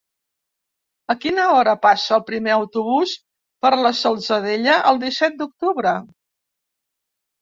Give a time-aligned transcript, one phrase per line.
[1.13, 3.13] A quina hora passa el primer autobús
[3.67, 5.97] per la Salzadella el disset d'octubre?